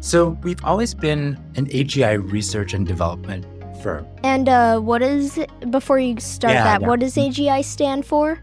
So, 0.00 0.36
we've 0.42 0.62
always 0.64 0.94
been 0.94 1.38
an 1.54 1.66
AGI 1.66 2.30
research 2.30 2.74
and 2.74 2.86
development 2.86 3.46
firm. 3.82 4.06
And 4.24 4.48
uh, 4.48 4.80
what 4.80 5.00
is, 5.00 5.38
before 5.70 6.00
you 6.00 6.18
start 6.18 6.54
yeah, 6.54 6.64
that, 6.64 6.80
yeah. 6.80 6.88
what 6.88 7.00
does 7.00 7.14
AGI 7.14 7.64
stand 7.64 8.04
for? 8.04 8.42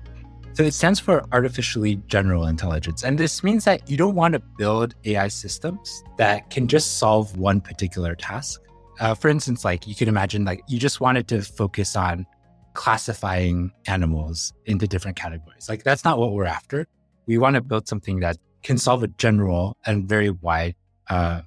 So 0.53 0.63
it 0.63 0.73
stands 0.73 0.99
for 0.99 1.23
artificially 1.31 1.95
general 2.07 2.47
intelligence. 2.47 3.03
And 3.03 3.17
this 3.17 3.43
means 3.43 3.63
that 3.63 3.89
you 3.89 3.95
don't 3.95 4.15
want 4.15 4.33
to 4.33 4.39
build 4.39 4.93
AI 5.05 5.29
systems 5.29 6.03
that 6.17 6.49
can 6.49 6.67
just 6.67 6.97
solve 6.97 7.37
one 7.37 7.61
particular 7.61 8.13
task. 8.13 8.61
Uh, 8.99 9.15
for 9.15 9.29
instance, 9.29 9.63
like 9.63 9.87
you 9.87 9.95
could 9.95 10.07
imagine, 10.07 10.45
like 10.45 10.61
you 10.67 10.77
just 10.77 10.99
wanted 10.99 11.27
to 11.29 11.41
focus 11.41 11.95
on 11.95 12.25
classifying 12.73 13.71
animals 13.87 14.53
into 14.65 14.87
different 14.87 15.17
categories. 15.17 15.69
Like 15.69 15.83
that's 15.83 16.03
not 16.03 16.19
what 16.19 16.33
we're 16.33 16.45
after. 16.45 16.87
We 17.25 17.37
want 17.37 17.55
to 17.55 17.61
build 17.61 17.87
something 17.87 18.19
that 18.19 18.37
can 18.63 18.77
solve 18.77 19.03
a 19.03 19.07
general 19.07 19.77
and 19.85 20.07
very 20.07 20.29
wide 20.29 20.75
uh, 21.09 21.41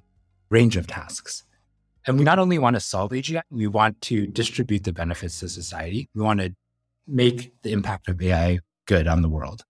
range 0.49 0.77
of 0.77 0.87
tasks. 0.87 1.43
And 2.05 2.17
we 2.17 2.25
not 2.25 2.39
only 2.39 2.57
want 2.57 2.75
to 2.75 2.79
solve 2.79 3.11
AGI, 3.11 3.41
we 3.49 3.67
want 3.67 4.01
to 4.01 4.27
distribute 4.27 4.83
the 4.83 4.91
benefits 4.91 5.39
to 5.39 5.49
society. 5.49 6.09
We 6.13 6.21
want 6.21 6.41
to 6.41 6.53
make 7.07 7.53
the 7.63 7.71
impact 7.71 8.09
of 8.09 8.21
AI 8.21 8.59
good 8.85 9.07
on 9.07 9.21
the 9.21 9.29
world. 9.29 9.63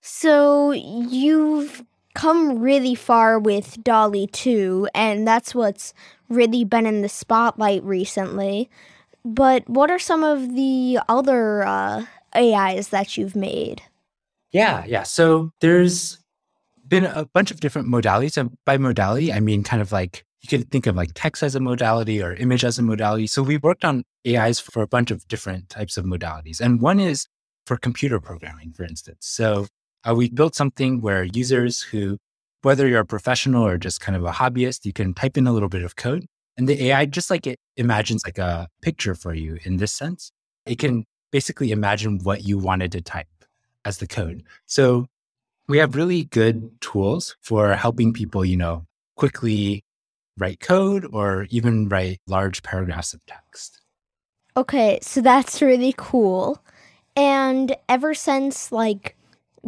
So 0.00 0.70
you've 0.72 1.84
come 2.18 2.58
really 2.58 2.96
far 2.96 3.38
with 3.38 3.82
DALL-E 3.84 4.26
2, 4.26 4.88
and 4.92 5.24
that's 5.24 5.54
what's 5.54 5.94
really 6.28 6.64
been 6.64 6.84
in 6.84 7.00
the 7.00 7.08
spotlight 7.08 7.80
recently. 7.84 8.68
But 9.24 9.68
what 9.68 9.88
are 9.88 10.00
some 10.00 10.24
of 10.24 10.56
the 10.56 10.98
other 11.08 11.62
uh, 11.62 12.06
AIs 12.34 12.88
that 12.88 13.16
you've 13.16 13.36
made? 13.36 13.82
Yeah, 14.50 14.84
yeah. 14.84 15.04
So 15.04 15.52
there's 15.60 16.18
been 16.88 17.04
a 17.04 17.24
bunch 17.26 17.52
of 17.52 17.60
different 17.60 17.86
modalities. 17.86 18.36
And 18.36 18.56
by 18.64 18.78
modality, 18.78 19.32
I 19.32 19.38
mean 19.38 19.62
kind 19.62 19.80
of 19.80 19.92
like 19.92 20.24
you 20.40 20.48
could 20.48 20.72
think 20.72 20.88
of 20.88 20.96
like 20.96 21.10
text 21.14 21.44
as 21.44 21.54
a 21.54 21.60
modality 21.60 22.20
or 22.20 22.34
image 22.34 22.64
as 22.64 22.80
a 22.80 22.82
modality. 22.82 23.28
So 23.28 23.44
we 23.44 23.58
worked 23.58 23.84
on 23.84 24.02
AIs 24.26 24.58
for 24.58 24.82
a 24.82 24.88
bunch 24.88 25.12
of 25.12 25.28
different 25.28 25.68
types 25.68 25.96
of 25.96 26.04
modalities. 26.04 26.60
And 26.60 26.80
one 26.80 26.98
is 26.98 27.28
for 27.64 27.76
computer 27.76 28.18
programming, 28.18 28.72
for 28.72 28.82
instance. 28.82 29.18
So 29.20 29.66
uh, 30.04 30.14
we 30.14 30.30
built 30.30 30.54
something 30.54 31.00
where 31.00 31.24
users 31.24 31.82
who, 31.82 32.18
whether 32.62 32.86
you're 32.86 33.00
a 33.00 33.06
professional 33.06 33.64
or 33.64 33.78
just 33.78 34.00
kind 34.00 34.16
of 34.16 34.24
a 34.24 34.32
hobbyist, 34.32 34.84
you 34.84 34.92
can 34.92 35.14
type 35.14 35.36
in 35.36 35.46
a 35.46 35.52
little 35.52 35.68
bit 35.68 35.82
of 35.82 35.96
code 35.96 36.26
and 36.58 36.68
the 36.68 36.86
AI, 36.86 37.06
just 37.06 37.30
like 37.30 37.46
it 37.46 37.60
imagines 37.76 38.22
like 38.26 38.36
a 38.36 38.68
picture 38.82 39.14
for 39.14 39.32
you 39.32 39.58
in 39.62 39.76
this 39.76 39.92
sense, 39.92 40.32
it 40.66 40.78
can 40.80 41.04
basically 41.30 41.70
imagine 41.70 42.18
what 42.24 42.44
you 42.44 42.58
wanted 42.58 42.90
to 42.92 43.00
type 43.00 43.28
as 43.84 43.98
the 43.98 44.08
code. 44.08 44.42
So 44.66 45.06
we 45.68 45.78
have 45.78 45.94
really 45.94 46.24
good 46.24 46.80
tools 46.80 47.36
for 47.40 47.74
helping 47.74 48.12
people, 48.12 48.44
you 48.44 48.56
know, 48.56 48.86
quickly 49.16 49.84
write 50.36 50.58
code 50.58 51.06
or 51.12 51.46
even 51.50 51.88
write 51.88 52.18
large 52.26 52.64
paragraphs 52.64 53.14
of 53.14 53.24
text. 53.26 53.80
Okay, 54.56 54.98
so 55.00 55.20
that's 55.20 55.62
really 55.62 55.94
cool. 55.96 56.60
And 57.14 57.76
ever 57.88 58.14
since 58.14 58.72
like 58.72 59.14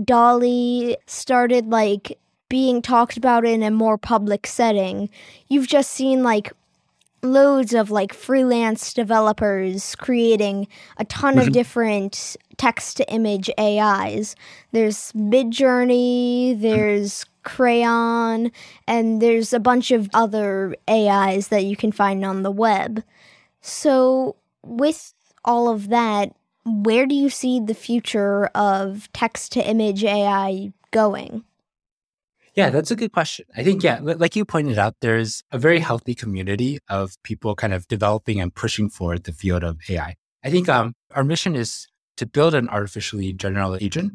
DALL-E 0.05 0.97
started 1.07 1.69
like 1.69 2.19
being 2.49 2.83
talked 2.83 3.17
about 3.17 3.47
in 3.47 3.63
a 3.63 3.71
more 3.71 3.97
public 3.97 4.47
setting, 4.47 5.09
you've 5.49 5.69
just 5.69 5.91
seen 5.91 6.23
like 6.23 6.53
loads 7.23 7.75
of 7.75 7.91
like 7.91 8.15
freelance 8.15 8.93
developers 8.93 9.95
creating 9.97 10.67
a 10.97 11.05
ton 11.05 11.35
mm-hmm. 11.35 11.49
of 11.49 11.53
different 11.53 12.37
text 12.57 12.97
to 12.97 13.13
image 13.13 13.51
AIs. 13.59 14.37
There's 14.73 15.13
Midjourney, 15.13 16.61
there's 16.61 17.25
Craiyon, 17.45 18.53
and 18.87 19.23
there's 19.23 19.53
a 19.53 19.61
bunch 19.61 19.91
of 19.91 20.11
other 20.13 20.77
AIs 20.89 21.49
that 21.49 21.65
you 21.65 21.77
can 21.77 21.93
find 21.93 22.25
on 22.25 22.43
the 22.43 22.51
web. 22.51 23.03
So, 23.63 24.37
with 24.63 25.15
all 25.45 25.69
of 25.69 25.89
that, 25.89 26.35
where 26.71 27.07
do 27.07 27.15
you 27.15 27.31
see 27.31 27.61
the 27.61 27.75
future 27.75 28.47
of 28.55 29.09
text 29.13 29.53
to 29.53 29.69
image 29.69 30.05
AI 30.05 30.73
going? 30.91 31.45
Yeah, 32.55 32.71
that's 32.71 32.91
a 32.91 32.97
good 32.97 33.13
question. 33.13 33.47
I 33.57 33.63
think, 33.63 33.83
yeah, 33.83 34.01
like 34.03 34.35
you 34.35 34.45
pointed 34.45 34.77
out, 34.77 34.97
there's 35.01 35.43
a 35.53 35.59
very 35.59 35.79
healthy 35.79 36.15
community 36.15 36.79
of 36.89 37.17
people 37.23 37.55
kind 37.55 37.73
of 37.73 37.87
developing 37.87 38.41
and 38.41 38.55
pushing 38.55 38.91
forward 38.91 39.25
the 39.25 39.33
field 39.33 39.63
of 39.63 39.79
AI. 39.89 40.17
I 40.43 40.51
think 40.51 40.69
um, 40.69 40.95
our 41.15 41.23
mission 41.23 41.55
is 41.55 41.87
to 42.17 42.27
build 42.27 42.55
an 42.55 42.69
artificially 42.69 43.33
general 43.33 43.77
agent. 43.81 44.15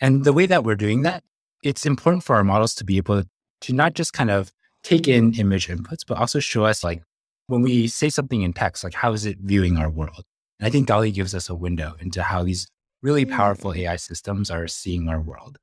And 0.00 0.24
the 0.24 0.32
way 0.32 0.46
that 0.46 0.64
we're 0.64 0.76
doing 0.76 1.02
that, 1.02 1.24
it's 1.62 1.84
important 1.84 2.24
for 2.24 2.36
our 2.36 2.44
models 2.44 2.74
to 2.76 2.84
be 2.84 2.96
able 2.96 3.24
to 3.62 3.72
not 3.72 3.94
just 3.94 4.12
kind 4.12 4.30
of 4.30 4.52
take 4.82 5.08
in 5.08 5.34
image 5.34 5.68
inputs, 5.68 6.04
but 6.06 6.18
also 6.18 6.40
show 6.40 6.64
us 6.64 6.82
like 6.82 7.02
when 7.46 7.62
we 7.62 7.86
say 7.86 8.08
something 8.08 8.42
in 8.42 8.52
text, 8.52 8.84
like 8.84 8.94
how 8.94 9.12
is 9.12 9.26
it 9.26 9.38
viewing 9.40 9.76
our 9.76 9.90
world? 9.90 10.24
And 10.62 10.68
I 10.68 10.70
think 10.70 10.86
DALL-E 10.86 11.10
gives 11.10 11.34
us 11.34 11.48
a 11.48 11.56
window 11.56 11.96
into 11.98 12.22
how 12.22 12.44
these 12.44 12.68
really 13.02 13.24
powerful 13.24 13.74
AI 13.74 13.96
systems 13.96 14.48
are 14.48 14.68
seeing 14.68 15.08
our 15.08 15.20
world. 15.20 15.58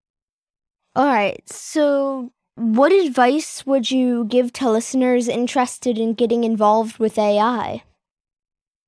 All 0.93 1.05
right. 1.05 1.41
So, 1.49 2.33
what 2.55 2.91
advice 2.91 3.65
would 3.65 3.89
you 3.89 4.25
give 4.25 4.51
to 4.53 4.69
listeners 4.69 5.29
interested 5.29 5.97
in 5.97 6.15
getting 6.15 6.43
involved 6.43 6.97
with 6.97 7.17
AI? 7.17 7.81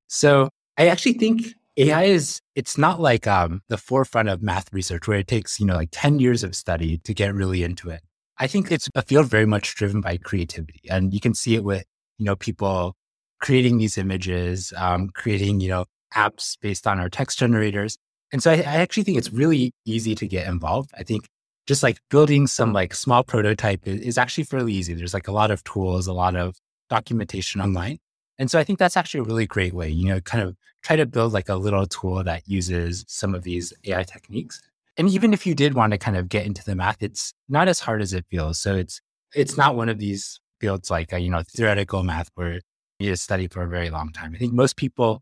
So, 0.09 0.49
I 0.77 0.87
actually 0.87 1.13
think 1.13 1.43
AI 1.77 2.03
is 2.03 2.41
it's 2.55 2.77
not 2.77 2.99
like 2.99 3.25
um, 3.25 3.61
the 3.69 3.77
forefront 3.77 4.27
of 4.27 4.41
math 4.43 4.73
research 4.73 5.07
where 5.07 5.19
it 5.19 5.27
takes, 5.27 5.61
you 5.61 5.65
know, 5.65 5.75
like 5.75 5.91
10 5.93 6.19
years 6.19 6.43
of 6.43 6.57
study 6.57 6.97
to 7.05 7.13
get 7.13 7.33
really 7.33 7.63
into 7.63 7.89
it. 7.89 8.01
I 8.37 8.47
think 8.47 8.69
it's 8.69 8.89
a 8.95 9.01
field 9.01 9.27
very 9.27 9.45
much 9.45 9.75
driven 9.75 10.01
by 10.01 10.17
creativity. 10.17 10.81
And 10.89 11.13
you 11.13 11.21
can 11.21 11.33
see 11.33 11.55
it 11.55 11.63
with, 11.63 11.85
you 12.17 12.25
know, 12.25 12.35
people 12.35 12.97
creating 13.39 13.77
these 13.77 13.97
images, 13.97 14.73
um, 14.75 15.07
creating, 15.15 15.61
you 15.61 15.69
know, 15.69 15.85
apps 16.15 16.57
based 16.61 16.87
on 16.87 16.99
our 16.99 17.09
text 17.09 17.39
generators. 17.39 17.97
And 18.31 18.41
so 18.41 18.51
I, 18.51 18.55
I 18.55 18.77
actually 18.77 19.03
think 19.03 19.17
it's 19.17 19.31
really 19.31 19.73
easy 19.85 20.15
to 20.15 20.27
get 20.27 20.47
involved. 20.47 20.91
I 20.97 21.03
think 21.03 21.27
just 21.67 21.83
like 21.83 21.99
building 22.09 22.47
some 22.47 22.73
like 22.73 22.93
small 22.93 23.23
prototype 23.23 23.87
is, 23.87 24.01
is 24.01 24.17
actually 24.17 24.45
fairly 24.45 24.73
easy. 24.73 24.93
There's 24.93 25.13
like 25.13 25.27
a 25.27 25.31
lot 25.31 25.51
of 25.51 25.63
tools, 25.63 26.07
a 26.07 26.13
lot 26.13 26.35
of 26.35 26.55
documentation 26.89 27.61
online. 27.61 27.99
And 28.39 28.49
so 28.49 28.59
I 28.59 28.63
think 28.63 28.79
that's 28.79 28.97
actually 28.97 29.21
a 29.21 29.23
really 29.23 29.45
great 29.45 29.73
way, 29.73 29.89
you 29.89 30.07
know, 30.07 30.19
kind 30.21 30.43
of 30.43 30.55
try 30.81 30.95
to 30.95 31.05
build 31.05 31.33
like 31.33 31.49
a 31.49 31.55
little 31.55 31.85
tool 31.85 32.23
that 32.23 32.47
uses 32.47 33.05
some 33.07 33.35
of 33.35 33.43
these 33.43 33.71
AI 33.85 34.03
techniques. 34.03 34.61
And 34.97 35.09
even 35.09 35.33
if 35.33 35.45
you 35.45 35.55
did 35.55 35.73
want 35.73 35.91
to 35.91 35.97
kind 35.97 36.17
of 36.17 36.27
get 36.27 36.45
into 36.45 36.63
the 36.63 36.75
math, 36.75 37.01
it's 37.01 37.33
not 37.47 37.67
as 37.67 37.79
hard 37.79 38.01
as 38.01 38.13
it 38.13 38.25
feels. 38.29 38.59
So 38.59 38.75
it's 38.75 38.99
it's 39.33 39.57
not 39.57 39.75
one 39.75 39.89
of 39.89 39.99
these 39.99 40.39
fields 40.59 40.91
like, 40.91 41.11
you 41.13 41.29
know, 41.29 41.43
theoretical 41.55 42.03
math 42.03 42.29
where 42.35 42.59
you 42.99 43.15
study 43.15 43.47
for 43.47 43.63
a 43.63 43.67
very 43.67 43.89
long 43.89 44.11
time. 44.11 44.33
I 44.35 44.37
think 44.37 44.53
most 44.53 44.75
people, 44.75 45.21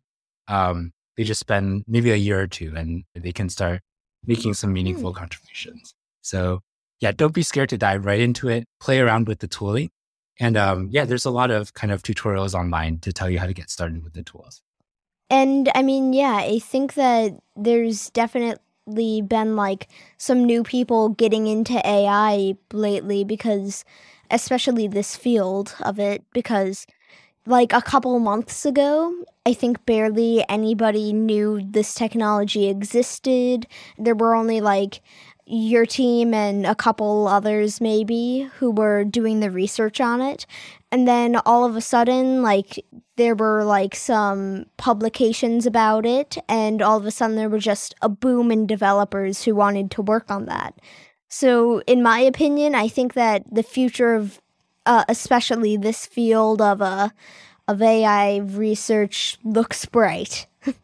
um, 0.50 0.92
they 1.16 1.24
just 1.24 1.40
spend 1.40 1.84
maybe 1.88 2.12
a 2.12 2.16
year 2.16 2.42
or 2.42 2.48
two 2.48 2.74
and 2.76 3.04
they 3.16 3.32
can 3.32 3.50
start 3.50 3.82
making 4.26 4.54
some 4.54 4.74
meaningful 4.74 5.14
mm. 5.14 5.16
contributions. 5.16 5.94
So 6.22 6.62
yeah, 7.00 7.12
don't 7.12 7.34
be 7.34 7.44
scared 7.44 7.70
to 7.70 7.78
dive 7.78 8.06
right 8.06 8.20
into 8.20 8.50
it. 8.50 8.66
Play 8.80 9.00
around 9.00 9.28
with 9.28 9.40
the 9.40 9.48
tooling. 9.48 9.90
And 10.40 10.58
um, 10.58 10.90
yeah, 10.92 11.06
there's 11.06 11.26
a 11.26 11.32
lot 11.32 11.52
of 11.52 11.74
kind 11.74 11.92
of 11.92 12.04
tutorials 12.04 12.54
online 12.54 13.00
to 13.00 13.14
tell 13.14 13.30
you 13.30 13.40
how 13.40 13.46
to 13.46 13.54
get 13.54 13.70
started 13.70 14.04
with 14.04 14.14
the 14.14 14.24
tools. 14.24 14.62
And 15.30 15.70
I 15.76 15.84
mean, 15.84 16.14
yeah, 16.14 16.38
I 16.38 16.60
think 16.60 16.96
that 16.96 17.38
there's 17.56 18.10
definitely 18.10 19.22
been 19.22 19.56
like 19.56 19.88
some 20.18 20.44
new 20.44 20.64
people 20.64 21.10
getting 21.10 21.48
into 21.48 21.86
AI 21.86 22.56
lately 22.74 23.24
because, 23.24 23.86
especially 24.32 24.88
this 24.88 25.16
field 25.16 25.76
of 25.82 26.00
it, 26.00 26.24
because 26.34 26.88
like 27.50 27.74
a 27.74 27.82
couple 27.82 28.18
months 28.20 28.66
ago, 28.66 29.14
I 29.46 29.54
think 29.54 29.86
barely 29.86 30.46
anybody 30.48 31.12
knew 31.14 31.62
this 31.64 31.96
technology 31.96 32.70
existed. 32.70 33.68
There 33.98 34.16
were 34.16 34.36
only 34.36 34.62
like 34.62 35.02
your 35.52 35.86
team 35.86 36.32
and 36.32 36.68
a 36.68 36.76
couple 36.76 37.28
others 37.28 37.82
maybe 37.82 38.48
who 38.58 38.70
were 38.70 39.04
doing 39.04 39.40
the 39.40 39.50
research 39.50 40.00
on 40.00 40.22
it 40.22 40.46
and 40.92 41.08
then 41.08 41.38
all 41.38 41.66
of 41.66 41.76
a 41.76 41.82
sudden 41.82 42.44
like 42.44 42.86
there 43.18 43.34
were 43.34 43.64
like 43.64 43.96
some 43.96 44.68
publications 44.78 45.66
about 45.66 46.06
it 46.06 46.38
and 46.48 46.84
all 46.84 46.98
of 46.98 47.06
a 47.08 47.10
sudden 47.10 47.36
there 47.36 47.50
were 47.50 47.58
just 47.58 47.96
a 48.04 48.08
boom 48.08 48.52
in 48.52 48.68
developers 48.68 49.44
who 49.44 49.56
wanted 49.56 49.90
to 49.90 50.04
work 50.04 50.30
on 50.30 50.46
that 50.46 50.76
so 51.30 51.80
in 51.88 52.04
my 52.04 52.20
opinion 52.20 52.76
i 52.76 52.88
think 52.88 53.16
that 53.16 53.44
the 53.52 53.64
future 53.64 54.14
of 54.14 54.40
uh, 54.86 55.06
especially 55.08 55.78
this 55.78 56.06
field 56.06 56.62
of 56.62 56.82
uh, 56.82 57.10
of 57.68 57.82
ai 57.82 58.38
research 58.38 59.38
looks 59.44 59.86
bright 59.86 60.48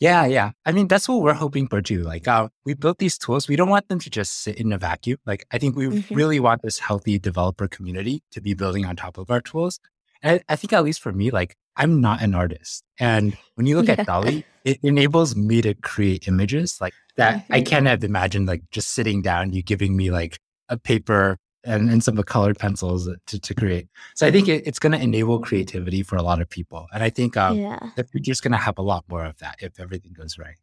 Yeah, 0.00 0.26
yeah. 0.26 0.50
I 0.66 0.72
mean, 0.72 0.88
that's 0.88 1.08
what 1.08 1.22
we're 1.22 1.32
hoping 1.32 1.66
for 1.66 1.80
too. 1.80 2.02
Like, 2.02 2.28
uh, 2.28 2.48
we 2.66 2.74
built 2.74 2.98
these 2.98 3.16
tools. 3.16 3.48
We 3.48 3.56
don't 3.56 3.70
want 3.70 3.88
them 3.88 4.00
to 4.00 4.10
just 4.10 4.42
sit 4.42 4.60
in 4.60 4.70
a 4.70 4.76
vacuum. 4.76 5.16
Like, 5.24 5.46
I 5.50 5.56
think 5.56 5.76
we 5.76 5.86
mm-hmm. 5.86 6.14
really 6.14 6.40
want 6.40 6.60
this 6.60 6.78
healthy 6.78 7.18
developer 7.18 7.68
community 7.68 8.22
to 8.32 8.42
be 8.42 8.52
building 8.52 8.84
on 8.84 8.96
top 8.96 9.16
of 9.16 9.30
our 9.30 9.40
tools. 9.40 9.80
And 10.22 10.42
I, 10.48 10.52
I 10.52 10.56
think, 10.56 10.74
at 10.74 10.84
least 10.84 11.00
for 11.00 11.12
me, 11.12 11.30
like, 11.30 11.56
I'm 11.76 12.02
not 12.02 12.22
an 12.22 12.34
artist. 12.34 12.84
And 12.98 13.34
when 13.54 13.66
you 13.66 13.76
look 13.76 13.88
yeah. 13.88 13.96
at 13.98 14.06
DALL-E, 14.06 14.44
it 14.64 14.78
enables 14.82 15.36
me 15.36 15.62
to 15.62 15.72
create 15.72 16.28
images 16.28 16.78
like 16.80 16.92
that. 17.16 17.36
Mm-hmm. 17.36 17.54
I 17.54 17.62
can't 17.62 17.86
have 17.86 18.04
imagined 18.04 18.46
like 18.46 18.62
just 18.70 18.92
sitting 18.92 19.22
down, 19.22 19.52
you 19.52 19.62
giving 19.62 19.96
me 19.96 20.10
like 20.10 20.38
a 20.68 20.76
paper 20.76 21.38
and, 21.64 21.90
and 21.90 22.02
some 22.02 22.12
of 22.12 22.16
the 22.16 22.24
colored 22.24 22.58
pencils 22.58 23.08
to, 23.26 23.38
to 23.38 23.54
create. 23.54 23.88
So 24.14 24.26
I 24.26 24.30
think 24.30 24.48
it, 24.48 24.66
it's 24.66 24.78
going 24.78 24.92
to 24.92 25.00
enable 25.00 25.38
creativity 25.40 26.02
for 26.02 26.16
a 26.16 26.22
lot 26.22 26.40
of 26.40 26.48
people. 26.48 26.86
And 26.92 27.02
I 27.02 27.10
think 27.10 27.36
um, 27.36 27.58
yeah. 27.58 27.78
the 27.96 28.04
future's 28.04 28.40
going 28.40 28.52
to 28.52 28.58
have 28.58 28.78
a 28.78 28.82
lot 28.82 29.04
more 29.08 29.24
of 29.24 29.38
that 29.38 29.56
if 29.60 29.80
everything 29.80 30.12
goes 30.12 30.38
right. 30.38 30.56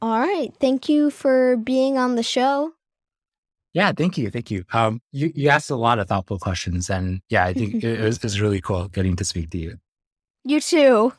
All 0.00 0.20
right. 0.20 0.52
Thank 0.60 0.88
you 0.88 1.10
for 1.10 1.56
being 1.56 1.98
on 1.98 2.14
the 2.14 2.22
show. 2.22 2.72
Yeah, 3.74 3.92
thank 3.92 4.16
you. 4.16 4.30
Thank 4.30 4.50
you. 4.50 4.64
Um, 4.72 5.00
you, 5.12 5.30
you 5.34 5.48
asked 5.48 5.70
a 5.70 5.76
lot 5.76 5.98
of 5.98 6.08
thoughtful 6.08 6.38
questions. 6.38 6.88
And 6.88 7.20
yeah, 7.28 7.44
I 7.44 7.52
think 7.52 7.82
it, 7.82 8.00
was, 8.00 8.16
it 8.16 8.22
was 8.22 8.40
really 8.40 8.60
cool 8.60 8.88
getting 8.88 9.16
to 9.16 9.24
speak 9.24 9.50
to 9.50 9.58
you. 9.58 9.78
You 10.44 10.60
too. 10.60 11.12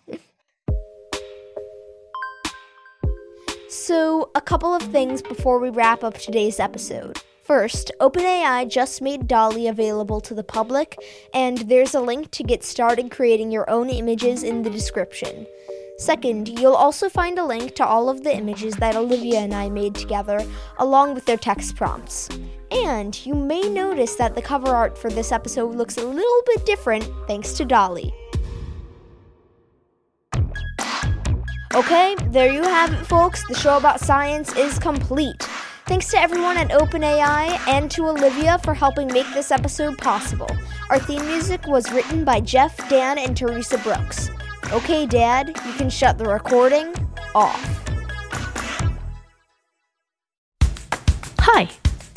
So, 3.70 4.32
a 4.34 4.42
couple 4.42 4.74
of 4.74 4.82
things 4.82 5.22
before 5.22 5.60
we 5.60 5.70
wrap 5.70 6.04
up 6.04 6.16
today's 6.16 6.60
episode. 6.60 7.22
First, 7.50 7.92
OpenAI 8.00 8.70
just 8.70 9.02
made 9.02 9.28
DALL-E 9.28 9.68
available 9.68 10.22
to 10.22 10.36
the 10.36 10.44
public, 10.44 11.00
and 11.34 11.58
there's 11.58 11.96
a 11.96 12.00
link 12.00 12.30
to 12.30 12.44
get 12.44 12.64
started 12.64 13.10
creating 13.10 13.50
your 13.50 13.68
own 13.68 13.90
images 13.90 14.44
in 14.44 14.62
the 14.62 14.70
description. 14.70 15.48
Second, 15.98 16.48
you'll 16.48 16.76
also 16.76 17.10
find 17.10 17.40
a 17.40 17.44
link 17.44 17.74
to 17.74 17.84
all 17.84 18.08
of 18.08 18.24
the 18.24 18.32
images 18.32 18.76
that 18.76 18.96
Olivia 18.96 19.40
and 19.40 19.56
I 19.56 19.68
made 19.68 19.96
together, 19.96 20.46
along 20.78 21.16
with 21.16 21.26
their 21.26 21.38
text 21.38 21.76
prompts. 21.76 22.30
And 22.70 23.20
you 23.26 23.34
may 23.34 23.68
notice 23.68 24.14
that 24.18 24.36
the 24.36 24.44
cover 24.44 24.70
art 24.70 24.96
for 24.96 25.10
this 25.10 25.32
episode 25.32 25.74
looks 25.74 25.98
a 25.98 26.06
little 26.06 26.42
bit 26.46 26.68
different 26.68 27.10
thanks 27.26 27.54
to 27.54 27.66
DALL-E. 27.66 28.14
Okay, 31.74 32.16
there 32.28 32.54
you 32.54 32.62
have 32.62 32.94
it, 32.94 33.08
folks. 33.08 33.44
The 33.48 33.56
show 33.56 33.76
about 33.76 34.00
science 34.00 34.56
is 34.56 34.78
complete. 34.78 35.50
Thanks 35.90 36.12
to 36.12 36.22
everyone 36.22 36.56
at 36.56 36.70
OpenAI 36.70 37.68
and 37.68 37.90
to 37.90 38.06
Olivia 38.10 38.60
for 38.60 38.76
helping 38.76 39.08
make 39.08 39.26
this 39.34 39.50
episode 39.50 39.98
possible. 39.98 40.48
Our 40.92 41.00
theme 41.00 41.26
music 41.26 41.66
was 41.66 41.92
written 41.92 42.24
by 42.24 42.42
Jeff, 42.42 42.78
Dan, 42.90 43.18
and 43.18 43.36
Theresa 43.36 43.80
Brooks. 43.80 44.30
Okay, 44.72 45.08
Dad, 45.08 45.48
you 45.48 45.74
can 45.74 45.90
shut 45.90 46.20
the 46.20 46.26
recording 46.26 46.94
off. 47.34 47.60
Hi, 51.40 51.68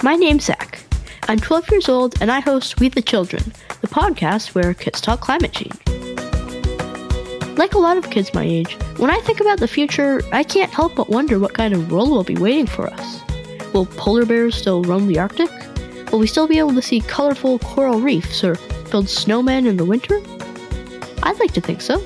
my 0.03 0.17
name's 0.17 0.45
Zach. 0.45 0.85
I'm 1.29 1.39
12 1.39 1.71
years 1.71 1.89
old 1.89 2.21
and 2.21 2.31
I 2.31 2.41
host 2.41 2.79
We 2.79 2.91
the 2.91 3.01
Children, 3.01 3.55
the 3.81 3.89
podcast 3.89 4.55
where 4.55 4.75
kids 4.75 5.01
talk 5.01 5.21
climate 5.23 5.53
change. 5.53 5.81
Like 7.57 7.73
a 7.73 7.79
lot 7.79 7.97
of 7.97 8.11
kids 8.11 8.35
my 8.35 8.45
age, 8.45 8.75
when 8.99 9.11
I 9.11 9.19
think 9.21 9.41
about 9.41 9.61
the 9.61 9.67
future, 9.67 10.21
I 10.31 10.43
can't 10.43 10.71
help 10.71 10.95
but 10.95 11.09
wonder 11.09 11.39
what 11.39 11.55
kind 11.55 11.73
of 11.73 11.91
world 11.91 12.11
will 12.11 12.23
be 12.23 12.37
waiting 12.37 12.67
for 12.67 12.93
us. 12.93 13.23
Will 13.73 13.87
polar 13.87 14.27
bears 14.27 14.55
still 14.55 14.83
roam 14.83 15.07
the 15.07 15.19
Arctic? 15.19 15.51
Will 16.13 16.19
we 16.19 16.27
still 16.27 16.47
be 16.47 16.59
able 16.59 16.75
to 16.75 16.83
see 16.83 17.01
colorful 17.01 17.59
coral 17.61 18.01
reefs 18.01 18.45
or 18.45 18.57
build 18.91 19.07
snowmen 19.07 19.67
in 19.67 19.79
the 19.79 19.85
winter? 19.85 20.21
I'd 21.23 21.41
like 21.41 21.53
to 21.53 21.61
think 21.63 21.81
so. 21.81 21.99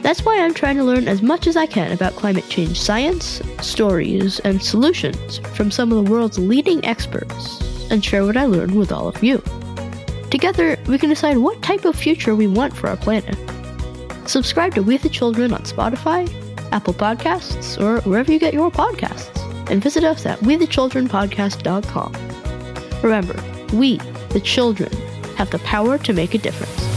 That's 0.00 0.24
why 0.24 0.40
I'm 0.40 0.54
trying 0.54 0.78
to 0.78 0.84
learn 0.84 1.08
as 1.08 1.20
much 1.20 1.46
as 1.46 1.56
I 1.56 1.66
can 1.66 1.92
about 1.92 2.16
climate 2.16 2.48
change 2.48 2.80
science, 2.80 3.42
stories, 3.60 4.40
and 4.40 4.62
solutions 4.62 5.38
from 5.54 5.70
some 5.70 5.92
of 5.92 6.02
the 6.02 6.10
world's 6.10 6.38
leading 6.38 6.84
experts 6.86 7.60
and 7.90 8.02
share 8.02 8.24
what 8.24 8.38
I 8.38 8.46
learned 8.46 8.74
with 8.74 8.92
all 8.92 9.08
of 9.08 9.22
you. 9.22 9.42
Together, 10.30 10.78
we 10.86 10.96
can 10.96 11.10
decide 11.10 11.36
what 11.36 11.60
type 11.62 11.84
of 11.84 11.94
future 11.94 12.34
we 12.34 12.46
want 12.46 12.74
for 12.74 12.88
our 12.88 12.96
planet. 12.96 13.36
Subscribe 14.26 14.74
to 14.74 14.82
We 14.82 14.96
the 14.96 15.10
Children 15.10 15.52
on 15.52 15.64
Spotify, 15.64 16.32
Apple 16.72 16.94
Podcasts, 16.94 17.78
or 17.78 18.00
wherever 18.08 18.32
you 18.32 18.38
get 18.38 18.54
your 18.54 18.70
podcasts 18.70 19.41
and 19.70 19.82
visit 19.82 20.04
us 20.04 20.26
at 20.26 20.38
wethechildrenpodcast.com. 20.40 22.12
Remember, 23.02 23.42
we, 23.74 23.96
the 24.30 24.40
children, 24.40 24.92
have 25.36 25.50
the 25.50 25.58
power 25.60 25.98
to 25.98 26.12
make 26.12 26.34
a 26.34 26.38
difference. 26.38 26.91